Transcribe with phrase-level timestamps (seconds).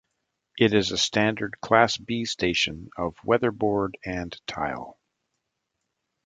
[0.57, 4.97] It is a standard class B station, of weatherboard and tile.